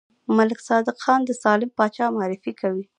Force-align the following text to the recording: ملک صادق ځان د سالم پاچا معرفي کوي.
ملک 0.37 0.59
صادق 0.67 0.95
ځان 1.05 1.19
د 1.25 1.31
سالم 1.43 1.69
پاچا 1.77 2.05
معرفي 2.15 2.51
کوي. 2.61 2.83